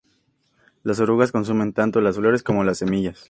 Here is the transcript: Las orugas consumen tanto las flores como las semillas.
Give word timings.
Las 0.81 0.99
orugas 0.99 1.31
consumen 1.31 1.73
tanto 1.73 2.01
las 2.01 2.15
flores 2.15 2.41
como 2.41 2.63
las 2.63 2.79
semillas. 2.79 3.19